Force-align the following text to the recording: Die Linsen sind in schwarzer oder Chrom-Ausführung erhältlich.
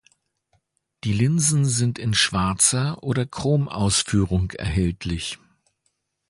Die 1.03 1.13
Linsen 1.13 1.63
sind 1.63 1.99
in 1.99 2.15
schwarzer 2.15 3.03
oder 3.03 3.27
Chrom-Ausführung 3.27 4.49
erhältlich. 4.49 5.37